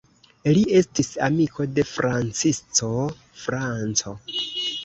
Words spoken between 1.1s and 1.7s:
amiko